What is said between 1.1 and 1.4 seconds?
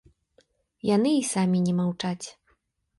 і